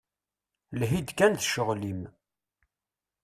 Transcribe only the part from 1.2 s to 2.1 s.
d ccɣel-im.